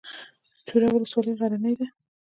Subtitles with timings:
[0.67, 1.87] چوره ولسوالۍ غرنۍ ده؟